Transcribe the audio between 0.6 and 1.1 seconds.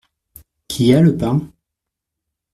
Qui a